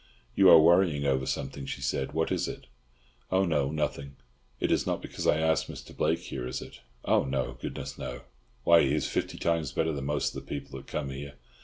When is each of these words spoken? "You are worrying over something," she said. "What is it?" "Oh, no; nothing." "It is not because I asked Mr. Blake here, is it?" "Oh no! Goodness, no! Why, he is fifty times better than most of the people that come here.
"You 0.33 0.49
are 0.49 0.59
worrying 0.59 1.05
over 1.05 1.27
something," 1.27 1.67
she 1.67 1.83
said. 1.83 2.13
"What 2.13 2.31
is 2.31 2.47
it?" 2.47 2.65
"Oh, 3.31 3.45
no; 3.45 3.69
nothing." 3.69 4.15
"It 4.59 4.71
is 4.71 4.87
not 4.87 4.99
because 4.99 5.27
I 5.27 5.37
asked 5.37 5.69
Mr. 5.69 5.95
Blake 5.95 6.21
here, 6.21 6.47
is 6.47 6.59
it?" 6.59 6.79
"Oh 7.05 7.23
no! 7.23 7.53
Goodness, 7.61 7.99
no! 7.99 8.21
Why, 8.63 8.81
he 8.81 8.95
is 8.95 9.07
fifty 9.07 9.37
times 9.37 9.71
better 9.71 9.91
than 9.93 10.05
most 10.05 10.29
of 10.29 10.33
the 10.43 10.49
people 10.49 10.79
that 10.79 10.87
come 10.87 11.11
here. 11.11 11.35